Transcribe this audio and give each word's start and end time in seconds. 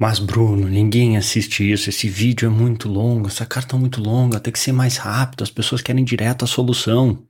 Mas, 0.00 0.20
Bruno, 0.20 0.68
ninguém 0.68 1.16
assiste 1.16 1.68
isso. 1.68 1.90
Esse 1.90 2.08
vídeo 2.08 2.46
é 2.46 2.48
muito 2.48 2.88
longo, 2.88 3.26
essa 3.26 3.44
carta 3.44 3.74
é 3.74 3.78
muito 3.78 4.00
longa, 4.00 4.38
tem 4.38 4.52
que 4.52 4.58
ser 4.58 4.70
mais 4.70 4.96
rápido, 4.96 5.42
as 5.42 5.50
pessoas 5.50 5.82
querem 5.82 6.04
direto 6.04 6.44
a 6.44 6.48
solução. 6.48 7.26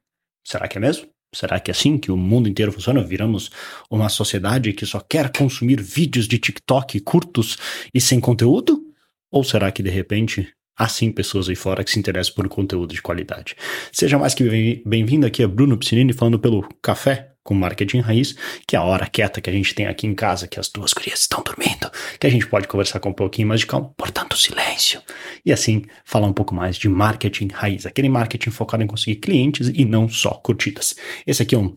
Será 0.46 0.68
que 0.68 0.76
é 0.76 0.80
mesmo? 0.80 1.08
Será 1.34 1.58
que 1.58 1.70
é 1.70 1.72
assim 1.72 1.96
que 1.96 2.12
o 2.12 2.16
mundo 2.16 2.46
inteiro 2.46 2.70
funciona? 2.70 3.02
Viramos 3.02 3.50
uma 3.90 4.10
sociedade 4.10 4.74
que 4.74 4.84
só 4.84 5.00
quer 5.00 5.32
consumir 5.32 5.80
vídeos 5.80 6.28
de 6.28 6.38
TikTok 6.38 7.00
curtos 7.00 7.56
e 7.92 8.02
sem 8.02 8.20
conteúdo? 8.20 8.82
Ou 9.30 9.42
será 9.42 9.72
que 9.72 9.82
de 9.82 9.90
repente 9.90 10.52
há 10.76 10.88
sim 10.88 11.10
pessoas 11.10 11.48
aí 11.48 11.56
fora 11.56 11.82
que 11.82 11.90
se 11.90 11.98
interessam 11.98 12.34
por 12.34 12.48
conteúdo 12.50 12.92
de 12.94 13.00
qualidade? 13.00 13.56
Seja 13.90 14.18
mais 14.18 14.34
que 14.34 14.82
bem-vindo 14.84 15.26
aqui 15.26 15.42
é 15.42 15.46
Bruno 15.46 15.78
Piscinini 15.78 16.12
falando 16.12 16.38
pelo 16.38 16.68
Café 16.82 17.32
com 17.48 17.54
marketing 17.54 18.00
raiz, 18.00 18.36
que 18.66 18.76
é 18.76 18.78
a 18.78 18.82
hora 18.82 19.06
quieta 19.06 19.40
que 19.40 19.48
a 19.48 19.52
gente 19.52 19.74
tem 19.74 19.86
aqui 19.86 20.06
em 20.06 20.14
casa, 20.14 20.46
que 20.46 20.60
as 20.60 20.68
duas 20.68 20.92
crianças 20.92 21.22
estão 21.22 21.42
dormindo, 21.42 21.90
que 22.20 22.26
a 22.26 22.30
gente 22.30 22.46
pode 22.46 22.68
conversar 22.68 23.00
com 23.00 23.08
um 23.08 23.14
pouquinho 23.14 23.48
mais 23.48 23.60
de 23.60 23.66
calma, 23.66 23.90
portanto, 23.96 24.36
silêncio. 24.36 25.00
E 25.46 25.50
assim, 25.50 25.86
falar 26.04 26.26
um 26.26 26.32
pouco 26.34 26.54
mais 26.54 26.76
de 26.76 26.90
marketing 26.90 27.48
raiz, 27.50 27.86
aquele 27.86 28.10
marketing 28.10 28.50
focado 28.50 28.82
em 28.82 28.86
conseguir 28.86 29.16
clientes 29.16 29.72
e 29.74 29.86
não 29.86 30.10
só 30.10 30.32
curtidas. 30.32 30.94
Esse 31.26 31.42
aqui 31.42 31.54
é 31.54 31.58
um 31.58 31.74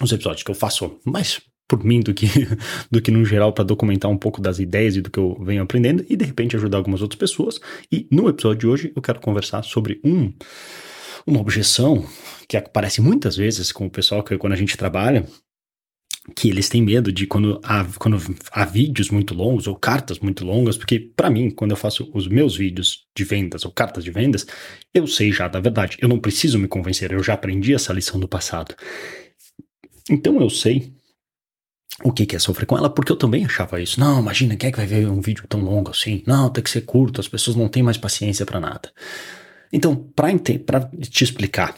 dos 0.00 0.12
episódios 0.12 0.44
que 0.44 0.52
eu 0.52 0.54
faço 0.54 1.00
mais 1.04 1.40
por 1.66 1.84
mim 1.84 1.98
do 1.98 2.14
que, 2.14 2.28
do 2.88 3.02
que 3.02 3.10
no 3.10 3.24
geral 3.24 3.52
para 3.52 3.64
documentar 3.64 4.08
um 4.08 4.16
pouco 4.16 4.40
das 4.40 4.60
ideias 4.60 4.94
e 4.94 5.00
do 5.00 5.10
que 5.10 5.18
eu 5.18 5.36
venho 5.42 5.64
aprendendo 5.64 6.06
e 6.08 6.14
de 6.14 6.24
repente 6.24 6.54
ajudar 6.54 6.78
algumas 6.78 7.02
outras 7.02 7.18
pessoas. 7.18 7.58
E 7.90 8.06
no 8.08 8.28
episódio 8.28 8.60
de 8.60 8.66
hoje 8.68 8.92
eu 8.94 9.02
quero 9.02 9.20
conversar 9.20 9.64
sobre 9.64 10.00
um 10.04 10.32
uma 11.26 11.40
objeção 11.40 12.06
que 12.48 12.56
aparece 12.56 13.00
muitas 13.00 13.36
vezes 13.36 13.72
com 13.72 13.86
o 13.86 13.90
pessoal 13.90 14.22
que 14.22 14.36
quando 14.38 14.52
a 14.52 14.56
gente 14.56 14.76
trabalha, 14.76 15.26
que 16.36 16.48
eles 16.48 16.68
têm 16.68 16.82
medo 16.82 17.10
de 17.10 17.26
quando 17.26 17.60
há, 17.64 17.84
quando 17.98 18.20
há 18.52 18.64
vídeos 18.64 19.10
muito 19.10 19.34
longos 19.34 19.66
ou 19.66 19.74
cartas 19.74 20.20
muito 20.20 20.44
longas, 20.44 20.76
porque 20.76 20.98
para 20.98 21.28
mim, 21.28 21.50
quando 21.50 21.72
eu 21.72 21.76
faço 21.76 22.10
os 22.14 22.28
meus 22.28 22.56
vídeos 22.56 23.06
de 23.16 23.24
vendas 23.24 23.64
ou 23.64 23.72
cartas 23.72 24.04
de 24.04 24.10
vendas, 24.10 24.46
eu 24.94 25.06
sei 25.06 25.32
já 25.32 25.48
da 25.48 25.58
verdade, 25.58 25.98
eu 26.00 26.08
não 26.08 26.20
preciso 26.20 26.58
me 26.58 26.68
convencer, 26.68 27.12
eu 27.12 27.22
já 27.22 27.34
aprendi 27.34 27.74
essa 27.74 27.92
lição 27.92 28.20
do 28.20 28.28
passado. 28.28 28.74
Então 30.08 30.40
eu 30.40 30.48
sei 30.48 30.92
o 32.04 32.12
que 32.12 32.34
é 32.34 32.38
sofrer 32.38 32.66
com 32.66 32.76
ela, 32.76 32.88
porque 32.88 33.12
eu 33.12 33.16
também 33.16 33.44
achava 33.44 33.80
isso. 33.80 33.98
Não, 34.00 34.20
imagina, 34.20 34.56
quem 34.56 34.68
é 34.68 34.72
que 34.72 34.78
vai 34.78 34.86
ver 34.86 35.08
um 35.08 35.20
vídeo 35.20 35.44
tão 35.48 35.60
longo 35.60 35.90
assim? 35.90 36.22
Não, 36.26 36.50
tem 36.50 36.62
que 36.62 36.70
ser 36.70 36.82
curto, 36.82 37.20
as 37.20 37.28
pessoas 37.28 37.56
não 37.56 37.68
têm 37.68 37.82
mais 37.82 37.98
paciência 37.98 38.46
para 38.46 38.60
nada. 38.60 38.92
Então, 39.72 39.96
para 39.96 40.38
te 41.00 41.24
explicar 41.24 41.74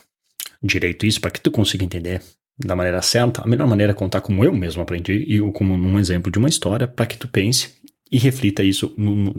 direito 0.62 1.06
isso, 1.06 1.20
para 1.20 1.30
que 1.30 1.40
tu 1.40 1.50
consiga 1.50 1.84
entender 1.84 2.22
da 2.58 2.74
maneira 2.74 3.02
certa, 3.02 3.42
a 3.42 3.46
melhor 3.46 3.66
maneira 3.68 3.92
é 3.92 3.94
contar 3.94 4.20
como 4.20 4.44
eu 4.44 4.52
mesmo 4.52 4.82
aprendi 4.82 5.12
e 5.12 5.38
como 5.52 5.74
um 5.74 5.98
exemplo 5.98 6.30
de 6.30 6.38
uma 6.38 6.48
história, 6.48 6.88
para 6.88 7.06
que 7.06 7.16
tu 7.16 7.28
pense 7.28 7.74
e 8.10 8.18
reflita 8.18 8.62
isso 8.62 8.94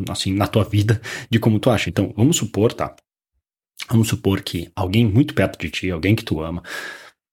assim 0.09 0.33
na 0.33 0.47
tua 0.47 0.63
vida 0.63 1.01
de 1.29 1.39
como 1.39 1.59
tu 1.59 1.69
acha. 1.69 1.89
Então, 1.89 2.13
vamos 2.15 2.37
supor, 2.37 2.73
tá? 2.73 2.95
Vamos 3.89 4.07
supor 4.07 4.41
que 4.41 4.71
alguém 4.75 5.05
muito 5.05 5.33
perto 5.33 5.59
de 5.59 5.69
ti, 5.69 5.91
alguém 5.91 6.15
que 6.15 6.23
tu 6.23 6.41
ama, 6.41 6.63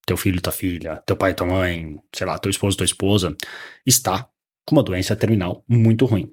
teu 0.06 0.16
filho, 0.16 0.40
tua 0.40 0.52
filha, 0.52 1.02
teu 1.06 1.16
pai, 1.16 1.34
tua 1.34 1.46
mãe, 1.46 1.98
sei 2.14 2.26
lá, 2.26 2.38
teu 2.38 2.50
esposo, 2.50 2.76
tua 2.76 2.84
esposa, 2.84 3.36
está 3.86 4.28
com 4.66 4.76
uma 4.76 4.82
doença 4.82 5.16
terminal 5.16 5.64
muito 5.68 6.04
ruim. 6.04 6.32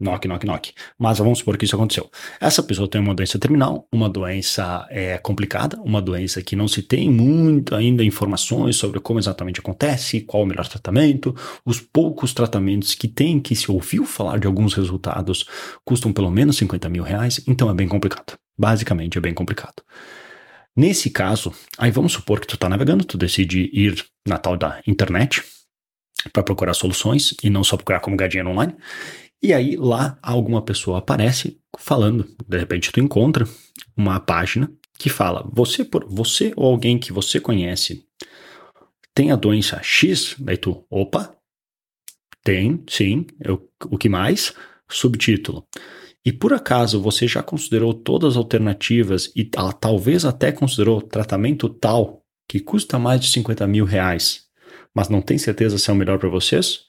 Knock, 0.00 0.28
knock, 0.28 0.46
knock. 0.46 0.72
Mas 0.96 1.18
vamos 1.18 1.40
supor 1.40 1.56
que 1.56 1.64
isso 1.64 1.74
aconteceu. 1.74 2.08
Essa 2.40 2.62
pessoa 2.62 2.88
tem 2.88 3.00
uma 3.00 3.14
doença 3.14 3.36
terminal, 3.36 3.88
uma 3.92 4.08
doença 4.08 4.86
é, 4.90 5.18
complicada, 5.18 5.80
uma 5.82 6.00
doença 6.00 6.40
que 6.40 6.54
não 6.54 6.68
se 6.68 6.82
tem 6.82 7.10
muito 7.10 7.74
ainda 7.74 8.04
informações 8.04 8.76
sobre 8.76 9.00
como 9.00 9.18
exatamente 9.18 9.58
acontece, 9.58 10.20
qual 10.20 10.44
o 10.44 10.46
melhor 10.46 10.68
tratamento. 10.68 11.34
Os 11.64 11.80
poucos 11.80 12.32
tratamentos 12.32 12.94
que 12.94 13.08
tem, 13.08 13.40
que 13.40 13.56
se 13.56 13.72
ouviu 13.72 14.04
falar 14.04 14.38
de 14.38 14.46
alguns 14.46 14.72
resultados, 14.74 15.44
custam 15.84 16.12
pelo 16.12 16.30
menos 16.30 16.56
50 16.58 16.88
mil 16.88 17.02
reais, 17.02 17.42
então 17.48 17.68
é 17.68 17.74
bem 17.74 17.88
complicado. 17.88 18.38
Basicamente 18.56 19.18
é 19.18 19.20
bem 19.20 19.34
complicado. 19.34 19.82
Nesse 20.76 21.10
caso, 21.10 21.52
aí 21.76 21.90
vamos 21.90 22.12
supor 22.12 22.38
que 22.38 22.46
tu 22.46 22.54
está 22.54 22.68
navegando, 22.68 23.04
tu 23.04 23.18
decide 23.18 23.68
ir 23.72 24.04
na 24.24 24.38
tal 24.38 24.56
da 24.56 24.80
internet 24.86 25.42
para 26.32 26.44
procurar 26.44 26.74
soluções 26.74 27.34
e 27.42 27.50
não 27.50 27.64
só 27.64 27.76
procurar 27.76 27.98
como 27.98 28.16
gadinha 28.16 28.46
online. 28.46 28.76
E 29.42 29.52
aí 29.52 29.76
lá 29.76 30.18
alguma 30.22 30.62
pessoa 30.62 30.98
aparece 30.98 31.60
falando, 31.78 32.28
de 32.46 32.58
repente 32.58 32.90
tu 32.90 33.00
encontra 33.00 33.46
uma 33.96 34.18
página 34.18 34.70
que 34.98 35.08
fala: 35.08 35.48
você 35.52 35.84
por 35.84 36.06
você 36.08 36.52
ou 36.56 36.66
alguém 36.66 36.98
que 36.98 37.12
você 37.12 37.40
conhece 37.40 38.04
tem 39.14 39.32
a 39.32 39.36
doença 39.36 39.80
X? 39.82 40.36
Daí 40.38 40.56
tu, 40.56 40.84
opa, 40.88 41.36
tem, 42.44 42.84
sim. 42.88 43.26
Eu, 43.40 43.68
o 43.90 43.98
que 43.98 44.08
mais? 44.08 44.54
Subtítulo. 44.88 45.66
E 46.24 46.32
por 46.32 46.52
acaso 46.52 47.00
você 47.00 47.26
já 47.26 47.42
considerou 47.42 47.92
todas 47.92 48.34
as 48.34 48.36
alternativas 48.36 49.32
e 49.34 49.44
talvez 49.44 50.24
até 50.24 50.52
considerou 50.52 51.02
tratamento 51.02 51.68
tal 51.68 52.22
que 52.48 52.60
custa 52.60 52.98
mais 52.98 53.20
de 53.20 53.28
50 53.28 53.66
mil 53.66 53.84
reais, 53.84 54.46
mas 54.94 55.08
não 55.08 55.20
tem 55.20 55.36
certeza 55.36 55.78
se 55.78 55.90
é 55.90 55.92
o 55.92 55.96
melhor 55.96 56.18
para 56.18 56.28
vocês? 56.28 56.84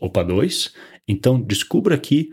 Opa, 0.00 0.22
dois. 0.22 0.74
Então, 1.06 1.40
descubra 1.40 1.94
aqui 1.94 2.32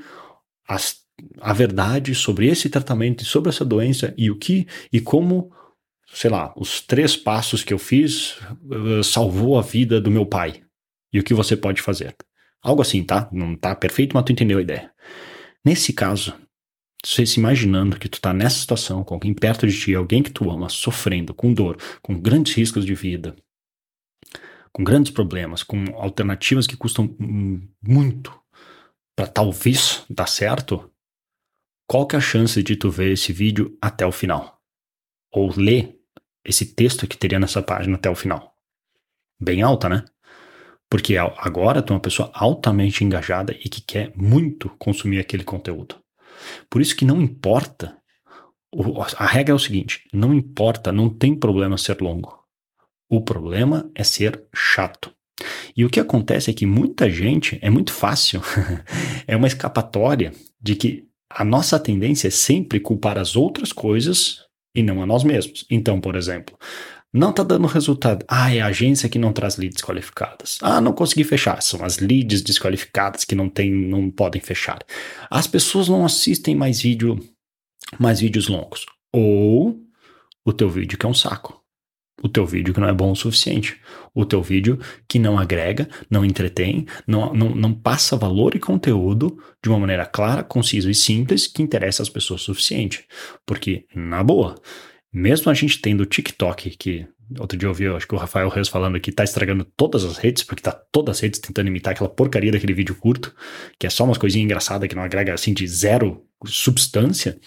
as, 0.68 1.02
a 1.40 1.54
verdade 1.54 2.14
sobre 2.14 2.48
esse 2.48 2.70
tratamento 2.70 3.26
sobre 3.26 3.50
essa 3.50 3.66
doença 3.66 4.14
e 4.18 4.30
o 4.30 4.38
que 4.38 4.68
e 4.92 5.00
como, 5.00 5.52
sei 6.14 6.30
lá, 6.30 6.54
os 6.56 6.82
três 6.82 7.16
passos 7.16 7.64
que 7.64 7.74
eu 7.74 7.80
fiz 7.80 8.38
uh, 8.66 9.04
salvou 9.04 9.58
a 9.58 9.62
vida 9.62 10.00
do 10.00 10.12
meu 10.12 10.26
pai 10.26 10.64
e 11.12 11.20
o 11.20 11.24
que 11.24 11.34
você 11.34 11.56
pode 11.56 11.82
fazer. 11.82 12.16
Algo 12.62 12.82
assim, 12.82 13.04
tá? 13.04 13.30
Não 13.32 13.56
tá 13.56 13.76
perfeito, 13.76 14.14
mas 14.14 14.26
tu 14.26 14.32
entendeu 14.32 14.58
a 14.58 14.62
ideia. 14.62 14.92
Nesse 15.64 15.94
caso, 15.94 16.34
você 17.06 17.26
se 17.26 17.40
imaginando 17.40 18.00
que 18.00 18.10
tu 18.10 18.20
tá 18.20 18.34
nessa 18.34 18.60
situação 18.60 19.04
com 19.04 19.14
alguém 19.14 19.34
perto 19.34 19.68
de 19.68 19.80
ti, 19.80 19.96
alguém 19.96 20.24
que 20.24 20.32
tu 20.32 20.50
ama, 20.50 20.70
sofrendo, 20.70 21.34
com 21.34 21.54
dor, 21.54 21.78
com 22.02 22.20
grandes 22.20 22.54
riscos 22.54 22.86
de 22.86 22.94
vida, 22.96 23.36
com 24.72 24.84
grandes 24.84 25.12
problemas, 25.12 25.64
com 25.64 25.86
alternativas 25.96 26.68
que 26.68 26.76
custam 26.76 27.16
muito, 27.82 28.38
para 29.18 29.26
talvez 29.26 30.06
dar 30.08 30.28
certo, 30.28 30.94
qual 31.88 32.06
que 32.06 32.16
é 32.16 32.20
a 32.20 32.22
chance 32.22 32.62
de 32.62 32.76
tu 32.76 32.92
ver 32.92 33.14
esse 33.14 33.34
vídeo 33.34 33.76
até 33.82 34.06
o 34.06 34.12
final? 34.12 34.62
Ou 35.34 35.52
ler 35.58 36.00
esse 36.46 36.76
texto 36.76 37.08
que 37.08 37.18
teria 37.18 37.40
nessa 37.40 37.64
página 37.64 37.96
até 37.96 38.08
o 38.08 38.16
final? 38.16 38.56
Bem 39.42 39.64
alta, 39.64 39.90
né? 39.90 40.06
Porque 40.88 41.18
agora 41.18 41.82
tu 41.82 41.94
é 41.94 41.96
uma 41.96 42.02
pessoa 42.02 42.30
altamente 42.32 43.04
engajada 43.04 43.54
e 43.54 43.68
que 43.68 43.82
quer 43.82 44.16
muito 44.16 44.70
consumir 44.78 45.20
aquele 45.20 45.44
conteúdo. 45.44 46.00
Por 46.70 46.80
isso 46.80 46.96
que 46.96 47.04
não 47.04 47.20
importa. 47.20 47.98
A 49.18 49.26
regra 49.26 49.52
é 49.52 49.56
o 49.56 49.60
seguinte: 49.60 50.08
não 50.14 50.32
importa, 50.32 50.92
não 50.92 51.10
tem 51.10 51.36
problema 51.36 51.76
ser 51.76 52.00
longo. 52.02 52.46
O 53.10 53.24
problema 53.24 53.90
é 53.96 54.04
ser 54.04 54.48
chato. 54.54 55.17
E 55.76 55.86
o 55.86 55.90
que 55.90 56.00
acontece 56.00 56.50
é 56.50 56.54
que 56.54 56.66
muita 56.66 57.10
gente, 57.10 57.60
é 57.62 57.70
muito 57.70 57.94
fácil, 57.94 58.42
é 59.28 59.36
uma 59.36 59.48
escapatória 59.48 60.32
de 60.62 60.76
que 60.76 61.08
a 61.30 61.44
nossa 61.44 61.80
tendência 61.80 62.28
é 62.28 62.32
sempre 62.32 62.80
culpar 62.80 63.18
as 63.18 63.36
outras 63.36 63.72
coisas 63.72 64.40
e 64.76 64.82
não 64.82 65.02
a 65.02 65.06
nós 65.06 65.24
mesmos. 65.24 65.66
Então, 65.70 66.00
por 66.00 66.16
exemplo, 66.16 66.58
não 67.14 67.30
está 67.30 67.44
dando 67.44 67.68
resultado. 67.68 68.26
Ah, 68.28 68.54
é 68.54 68.62
a 68.62 68.68
agência 68.68 69.10
que 69.10 69.20
não 69.20 69.34
traz 69.34 69.58
leads 69.58 69.82
qualificadas. 69.82 70.58
Ah, 70.62 70.82
não 70.82 70.94
consegui 70.94 71.24
fechar. 71.24 71.62
São 71.62 71.84
as 71.84 72.00
leads 72.00 72.42
desqualificadas 72.42 73.24
que 73.24 73.36
não 73.36 73.50
tem, 73.50 73.72
não 73.72 74.10
podem 74.10 74.42
fechar. 74.42 74.80
As 75.30 75.48
pessoas 75.48 75.88
não 75.88 76.06
assistem 76.06 76.56
mais 76.56 76.82
vídeo, 76.82 77.20
mais 78.00 78.20
vídeos 78.20 78.48
longos. 78.48 78.86
Ou 79.14 79.80
o 80.46 80.54
teu 80.54 80.70
vídeo 80.70 80.98
que 80.98 81.06
é 81.06 81.10
um 81.10 81.14
saco 81.14 81.62
o 82.22 82.28
teu 82.28 82.46
vídeo 82.46 82.74
que 82.74 82.80
não 82.80 82.90
é 82.90 82.94
bom 82.94 83.12
o 83.12 83.16
suficiente, 83.16 83.78
o 84.14 84.26
teu 84.26 84.42
vídeo 84.42 84.80
que 85.08 85.20
não 85.20 85.38
agrega, 85.38 85.88
não 86.10 86.26
entretém, 86.26 86.86
não, 87.06 87.34
não, 87.34 87.50
não 87.50 87.74
passa 87.74 88.18
valor 88.18 88.56
e 88.56 88.60
conteúdo 88.60 89.38
de 89.64 89.70
uma 89.70 89.80
maneira 89.80 90.06
clara, 90.06 90.44
concisa 90.44 90.90
e 90.90 90.96
simples 90.96 91.46
que 91.46 91.62
interessa 91.62 92.02
às 92.02 92.10
pessoas 92.10 92.42
o 92.42 92.46
suficiente. 92.46 93.06
Porque, 93.46 93.86
na 93.96 94.24
boa, 94.24 94.56
mesmo 95.14 95.52
a 95.52 95.54
gente 95.54 95.80
tendo 95.80 96.02
o 96.02 96.06
TikTok, 96.06 96.72
que 96.72 97.08
outro 97.40 97.58
dia 97.58 97.68
eu 97.68 97.72
ouvi, 97.72 97.88
acho 97.88 98.08
que 98.08 98.16
o 98.16 98.18
Rafael 98.18 98.50
Reis 98.50 98.68
falando 98.68 99.00
que 99.00 99.12
tá 99.12 99.24
estragando 99.24 99.64
todas 99.64 100.04
as 100.04 100.18
redes, 100.18 100.44
porque 100.44 100.62
tá 100.62 100.72
todas 100.72 101.18
as 101.18 101.22
redes 101.22 101.40
tentando 101.40 101.68
imitar 101.68 101.94
aquela 101.94 102.10
porcaria 102.10 102.52
daquele 102.52 102.74
vídeo 102.74 102.96
curto, 102.96 103.34
que 103.80 103.86
é 103.86 103.90
só 103.90 104.04
umas 104.04 104.18
coisinhas 104.18 104.46
engraçadas 104.46 104.88
que 104.88 104.96
não 104.96 105.04
agrega 105.04 105.34
assim 105.34 105.54
de 105.54 105.68
zero 105.68 106.24
substância. 106.46 107.38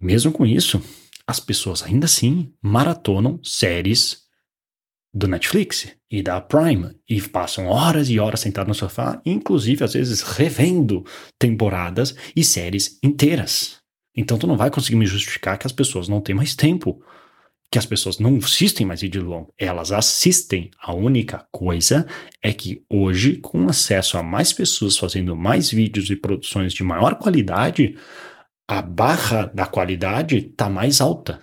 Mesmo 0.00 0.32
com 0.32 0.44
isso, 0.44 0.82
as 1.26 1.40
pessoas 1.40 1.82
ainda 1.82 2.06
assim 2.06 2.52
maratonam 2.62 3.40
séries 3.42 4.24
do 5.12 5.28
Netflix 5.28 5.86
e 6.10 6.22
da 6.22 6.40
Prime 6.40 6.96
e 7.08 7.20
passam 7.22 7.66
horas 7.66 8.10
e 8.10 8.18
horas 8.18 8.40
sentados 8.40 8.68
no 8.68 8.74
sofá, 8.74 9.20
inclusive 9.24 9.84
às 9.84 9.92
vezes 9.92 10.22
revendo 10.22 11.04
temporadas 11.38 12.14
e 12.34 12.42
séries 12.42 12.98
inteiras. 13.02 13.78
Então 14.16 14.38
tu 14.38 14.46
não 14.46 14.56
vai 14.56 14.70
conseguir 14.70 14.96
me 14.96 15.06
justificar 15.06 15.58
que 15.58 15.66
as 15.66 15.72
pessoas 15.72 16.08
não 16.08 16.20
têm 16.20 16.34
mais 16.34 16.54
tempo 16.54 17.02
que 17.74 17.78
as 17.78 17.86
pessoas 17.86 18.20
não 18.20 18.36
assistem 18.36 18.86
mais 18.86 19.00
vídeo 19.00 19.24
longo, 19.24 19.52
elas 19.58 19.90
assistem. 19.90 20.70
A 20.80 20.94
única 20.94 21.44
coisa 21.50 22.06
é 22.40 22.52
que 22.52 22.84
hoje, 22.88 23.38
com 23.38 23.68
acesso 23.68 24.16
a 24.16 24.22
mais 24.22 24.52
pessoas 24.52 24.96
fazendo 24.96 25.34
mais 25.34 25.72
vídeos 25.72 26.08
e 26.08 26.14
produções 26.14 26.72
de 26.72 26.84
maior 26.84 27.16
qualidade, 27.16 27.96
a 28.66 28.80
barra 28.82 29.46
da 29.46 29.66
qualidade 29.66 30.40
tá 30.42 30.68
mais 30.68 31.00
alta. 31.00 31.40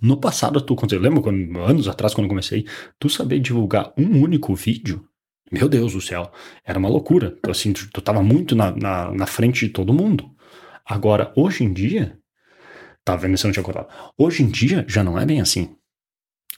No 0.00 0.16
passado, 0.16 0.60
tu, 0.60 0.74
quando 0.76 0.92
eu 0.92 1.00
lembro, 1.00 1.22
quando, 1.22 1.58
anos 1.60 1.88
atrás, 1.88 2.12
quando 2.12 2.26
eu 2.26 2.28
comecei, 2.28 2.66
tu 2.98 3.08
saber 3.08 3.38
divulgar 3.40 3.92
um 3.96 4.22
único 4.22 4.54
vídeo, 4.54 5.08
meu 5.50 5.68
Deus 5.68 5.92
do 5.92 6.00
céu, 6.00 6.30
era 6.64 6.78
uma 6.78 6.88
loucura. 6.88 7.36
Tu, 7.42 7.50
assim, 7.50 7.72
tu, 7.72 7.88
tu 7.90 8.00
tava 8.00 8.22
muito 8.22 8.54
na, 8.54 8.70
na, 8.70 9.10
na 9.12 9.26
frente 9.26 9.66
de 9.66 9.72
todo 9.72 9.94
mundo. 9.94 10.30
Agora, 10.84 11.32
hoje 11.36 11.64
em 11.64 11.72
dia, 11.72 12.18
tá 13.04 13.16
vendo 13.16 13.36
se 13.36 13.46
eu 13.46 13.48
não 13.48 13.52
tinha 13.52 13.64
contado. 13.64 13.88
Hoje 14.16 14.42
em 14.42 14.48
dia 14.48 14.84
já 14.88 15.02
não 15.02 15.18
é 15.18 15.24
bem 15.24 15.40
assim. 15.40 15.74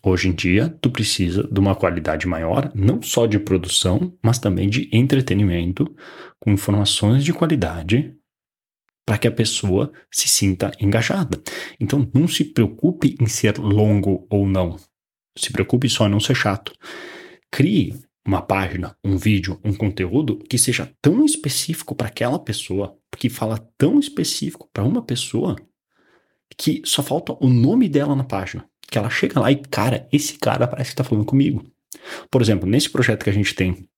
Hoje 0.02 0.28
em 0.28 0.32
dia, 0.32 0.74
tu 0.80 0.90
precisa 0.90 1.46
de 1.46 1.60
uma 1.60 1.74
qualidade 1.74 2.26
maior, 2.26 2.72
não 2.74 3.02
só 3.02 3.26
de 3.26 3.38
produção, 3.38 4.16
mas 4.22 4.38
também 4.38 4.68
de 4.68 4.88
entretenimento, 4.92 5.94
com 6.38 6.50
informações 6.50 7.22
de 7.22 7.34
qualidade, 7.34 8.16
para 9.10 9.18
que 9.18 9.26
a 9.26 9.32
pessoa 9.32 9.90
se 10.08 10.28
sinta 10.28 10.70
engajada. 10.78 11.42
Então, 11.80 12.08
não 12.14 12.28
se 12.28 12.44
preocupe 12.44 13.16
em 13.20 13.26
ser 13.26 13.58
longo 13.58 14.24
ou 14.30 14.46
não. 14.46 14.76
Se 15.36 15.50
preocupe 15.50 15.88
só 15.88 16.06
em 16.06 16.10
não 16.10 16.20
ser 16.20 16.36
chato. 16.36 16.72
Crie 17.50 17.92
uma 18.24 18.40
página, 18.40 18.96
um 19.02 19.16
vídeo, 19.16 19.58
um 19.64 19.74
conteúdo 19.74 20.38
que 20.48 20.56
seja 20.56 20.88
tão 21.02 21.24
específico 21.24 21.92
para 21.92 22.06
aquela 22.06 22.38
pessoa, 22.38 22.96
que 23.18 23.28
fala 23.28 23.58
tão 23.76 23.98
específico 23.98 24.70
para 24.72 24.84
uma 24.84 25.02
pessoa, 25.02 25.56
que 26.56 26.80
só 26.84 27.02
falta 27.02 27.36
o 27.40 27.48
nome 27.48 27.88
dela 27.88 28.14
na 28.14 28.22
página. 28.22 28.64
Que 28.88 28.96
ela 28.96 29.10
chega 29.10 29.40
lá 29.40 29.50
e, 29.50 29.56
cara, 29.56 30.06
esse 30.12 30.38
cara 30.38 30.68
parece 30.68 30.90
que 30.90 30.92
está 30.92 31.02
falando 31.02 31.26
comigo. 31.26 31.64
Por 32.30 32.40
exemplo, 32.40 32.68
nesse 32.68 32.88
projeto 32.88 33.24
que 33.24 33.30
a 33.30 33.34
gente 33.34 33.56
tem 33.56 33.88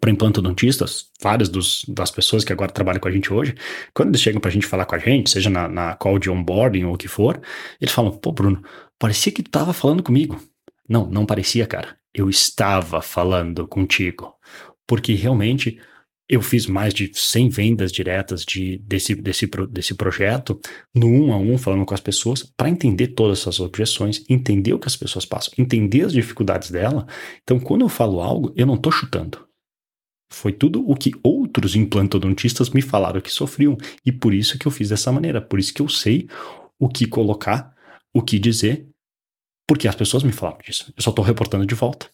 para 0.00 0.10
implantodontistas, 0.10 1.10
várias 1.20 1.48
dos, 1.48 1.84
das 1.88 2.10
pessoas 2.10 2.44
que 2.44 2.52
agora 2.52 2.72
trabalham 2.72 3.00
com 3.00 3.08
a 3.08 3.10
gente 3.10 3.32
hoje, 3.32 3.54
quando 3.92 4.10
eles 4.10 4.20
chegam 4.20 4.40
para 4.40 4.50
a 4.50 4.52
gente 4.52 4.66
falar 4.66 4.86
com 4.86 4.94
a 4.94 4.98
gente, 4.98 5.30
seja 5.30 5.50
na, 5.50 5.68
na 5.68 5.94
call 5.94 6.18
de 6.18 6.30
onboarding 6.30 6.84
ou 6.84 6.94
o 6.94 6.98
que 6.98 7.08
for, 7.08 7.40
eles 7.80 7.92
falam: 7.92 8.12
pô, 8.12 8.32
Bruno, 8.32 8.62
parecia 8.98 9.32
que 9.32 9.42
tu 9.42 9.48
estava 9.48 9.72
falando 9.72 10.02
comigo. 10.02 10.40
Não, 10.88 11.06
não 11.06 11.26
parecia, 11.26 11.66
cara. 11.66 11.96
Eu 12.12 12.28
estava 12.28 13.00
falando 13.00 13.66
contigo. 13.66 14.34
Porque 14.86 15.14
realmente 15.14 15.80
eu 16.28 16.40
fiz 16.40 16.66
mais 16.66 16.94
de 16.94 17.10
100 17.12 17.48
vendas 17.50 17.92
diretas 17.92 18.44
de, 18.44 18.78
desse, 18.78 19.14
desse, 19.14 19.46
desse 19.70 19.94
projeto, 19.94 20.58
no 20.94 21.06
um 21.06 21.32
a 21.32 21.36
um, 21.36 21.58
falando 21.58 21.84
com 21.84 21.94
as 21.94 22.00
pessoas, 22.00 22.42
para 22.42 22.68
entender 22.68 23.08
todas 23.08 23.40
essas 23.40 23.60
objeções, 23.60 24.24
entender 24.28 24.72
o 24.72 24.78
que 24.78 24.88
as 24.88 24.96
pessoas 24.96 25.26
passam, 25.26 25.52
entender 25.58 26.02
as 26.02 26.12
dificuldades 26.12 26.70
dela. 26.70 27.06
Então, 27.42 27.60
quando 27.60 27.82
eu 27.82 27.88
falo 27.88 28.20
algo, 28.20 28.52
eu 28.56 28.66
não 28.66 28.74
estou 28.74 28.90
chutando. 28.90 29.46
Foi 30.34 30.52
tudo 30.52 30.84
o 30.88 30.96
que 30.96 31.12
outros 31.22 31.76
implantodontistas 31.76 32.70
me 32.70 32.82
falaram 32.82 33.20
que 33.20 33.30
sofriam. 33.30 33.76
E 34.04 34.10
por 34.10 34.34
isso 34.34 34.58
que 34.58 34.66
eu 34.66 34.70
fiz 34.70 34.88
dessa 34.88 35.12
maneira. 35.12 35.40
Por 35.40 35.58
isso 35.58 35.72
que 35.72 35.80
eu 35.80 35.88
sei 35.88 36.28
o 36.78 36.88
que 36.88 37.06
colocar, 37.06 37.72
o 38.12 38.20
que 38.20 38.38
dizer, 38.38 38.86
porque 39.66 39.86
as 39.86 39.94
pessoas 39.94 40.22
me 40.22 40.32
falaram 40.32 40.58
disso. 40.58 40.92
Eu 40.96 41.02
só 41.02 41.10
estou 41.10 41.24
reportando 41.24 41.64
de 41.64 41.74
volta. 41.74 42.10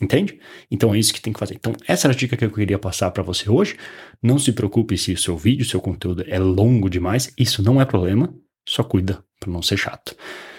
Entende? 0.00 0.40
Então 0.70 0.94
é 0.94 0.98
isso 0.98 1.14
que 1.14 1.20
tem 1.20 1.32
que 1.32 1.38
fazer. 1.38 1.54
Então, 1.54 1.72
essa 1.86 2.06
era 2.06 2.14
a 2.14 2.16
dica 2.16 2.36
que 2.36 2.44
eu 2.44 2.50
queria 2.50 2.78
passar 2.78 3.10
para 3.12 3.22
você 3.22 3.48
hoje. 3.48 3.76
Não 4.22 4.38
se 4.38 4.52
preocupe 4.52 4.98
se 4.98 5.12
o 5.12 5.18
seu 5.18 5.36
vídeo, 5.36 5.64
o 5.64 5.68
seu 5.68 5.80
conteúdo 5.80 6.24
é 6.26 6.38
longo 6.38 6.90
demais. 6.90 7.32
Isso 7.38 7.62
não 7.62 7.80
é 7.80 7.84
problema. 7.84 8.34
Só 8.68 8.82
cuida 8.82 9.24
para 9.40 9.52
não 9.52 9.62
ser 9.62 9.76
chato. 9.76 10.16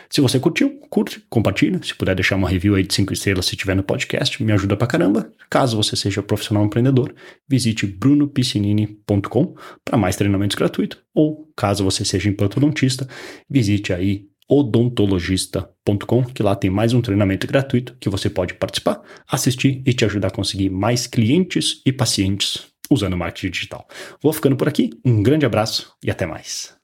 Se 0.10 0.22
você 0.22 0.40
curtiu, 0.40 0.80
curte, 0.90 1.24
compartilha. 1.30 1.80
Se 1.84 1.94
puder 1.96 2.16
deixar 2.16 2.36
uma 2.36 2.50
review 2.50 2.75
aí 2.75 2.84
de 2.84 2.94
5 2.94 3.13
estrelas 3.13 3.46
se 3.46 3.56
tiver 3.56 3.75
no 3.75 3.84
podcast, 3.84 4.42
me 4.44 4.52
ajuda 4.52 4.78
pra 4.78 4.88
caramba. 4.88 5.31
Caso 5.50 5.78
você 5.78 5.96
seja 5.96 6.24
profissional 6.24 6.66
empreendedor, 6.66 7.13
visite 7.48 7.86
brunopiscinini.com 7.86 9.56
para 9.84 9.98
mais 9.98 10.16
treinamentos 10.16 10.56
gratuitos. 10.56 11.00
Ou, 11.13 11.52
caso 11.56 11.84
você 11.84 12.06
seja 12.06 12.30
implantodontista, 12.30 13.07
visite 13.50 13.94
aí 13.94 14.28
odontologista.com, 14.48 16.24
que 16.25 16.44
lá 16.44 16.56
tem 16.56 16.69
mais 16.69 16.94
um 16.94 17.01
treinamento 17.01 17.48
gratuito 17.48 17.96
que 18.00 18.10
você 18.10 18.30
pode 18.30 18.54
participar, 18.54 19.01
assistir 19.28 19.81
e 19.86 19.94
te 19.94 20.06
ajudar 20.06 20.28
a 20.28 20.31
conseguir 20.31 20.69
mais 20.69 21.08
clientes 21.08 21.81
e 21.86 21.92
pacientes 21.92 22.68
usando 22.90 23.18
marketing 23.18 23.50
digital. 23.50 23.88
Vou 24.22 24.31
ficando 24.31 24.56
por 24.56 24.68
aqui, 24.68 24.92
um 25.04 25.24
grande 25.24 25.46
abraço 25.46 25.94
e 26.04 26.12
até 26.12 26.25
mais. 26.25 26.75